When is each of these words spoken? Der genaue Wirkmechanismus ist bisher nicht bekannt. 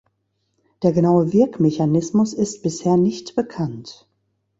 Der 0.81 0.93
genaue 0.93 1.31
Wirkmechanismus 1.31 2.33
ist 2.33 2.63
bisher 2.63 2.97
nicht 2.97 3.35
bekannt. 3.35 4.09